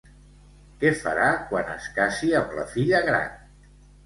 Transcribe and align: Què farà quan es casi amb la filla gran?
Què 0.83 0.93
farà 1.01 1.27
quan 1.51 1.69
es 1.75 1.91
casi 1.99 2.31
amb 2.41 2.57
la 2.63 2.65
filla 2.73 3.03
gran? 3.13 3.31